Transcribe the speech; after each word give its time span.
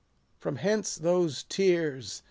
From 0.39 0.55
hence 0.55 0.95
those 0.95 1.43
tears! 1.43 2.19